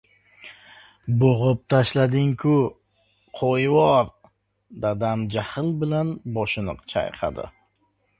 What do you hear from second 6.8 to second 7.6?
chayqadi.